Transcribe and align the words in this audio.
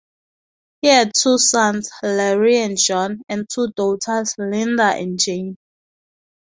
He 0.81 0.87
had 0.87 1.11
two 1.13 1.37
sons, 1.37 1.91
Larry 2.01 2.57
and 2.57 2.75
John 2.75 3.21
and 3.29 3.47
two 3.47 3.67
daughters, 3.67 4.33
Linda 4.39 4.95
and 4.95 5.19
Jane. 5.19 5.57